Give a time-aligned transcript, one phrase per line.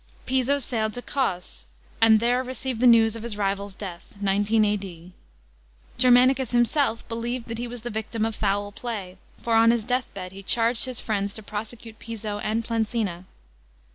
[0.25, 1.67] Piso sailed to Cos,
[2.01, 5.13] and there received the news of his rival's death (19 A.D.).
[5.99, 10.31] Germanicus himself believed that he was the victim of foul play, for on his deathbed
[10.31, 13.25] he charged hie friends to prosecute Piso und Plancina.